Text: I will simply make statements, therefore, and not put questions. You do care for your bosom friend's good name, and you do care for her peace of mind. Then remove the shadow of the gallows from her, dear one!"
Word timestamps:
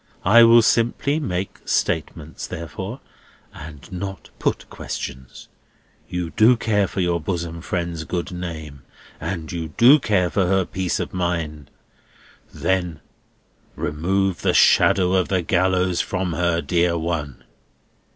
I 0.25 0.41
will 0.41 0.63
simply 0.63 1.19
make 1.19 1.59
statements, 1.63 2.47
therefore, 2.47 3.01
and 3.53 3.91
not 3.91 4.31
put 4.39 4.67
questions. 4.67 5.47
You 6.09 6.31
do 6.31 6.57
care 6.57 6.87
for 6.87 7.01
your 7.01 7.19
bosom 7.21 7.61
friend's 7.61 8.03
good 8.05 8.31
name, 8.31 8.81
and 9.19 9.51
you 9.51 9.67
do 9.77 9.99
care 9.99 10.31
for 10.31 10.47
her 10.47 10.65
peace 10.65 10.99
of 10.99 11.13
mind. 11.13 11.69
Then 12.51 12.99
remove 13.75 14.41
the 14.41 14.55
shadow 14.55 15.13
of 15.13 15.27
the 15.27 15.43
gallows 15.43 16.01
from 16.01 16.33
her, 16.33 16.61
dear 16.61 16.97
one!" 16.97 17.43